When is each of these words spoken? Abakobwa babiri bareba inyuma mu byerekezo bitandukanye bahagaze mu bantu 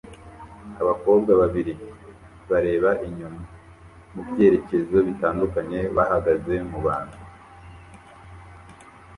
Abakobwa 0.81 1.31
babiri 1.41 1.73
bareba 2.49 2.89
inyuma 3.07 3.41
mu 4.13 4.21
byerekezo 4.29 4.97
bitandukanye 5.07 5.79
bahagaze 5.95 6.53
mu 6.69 6.79
bantu 6.87 7.17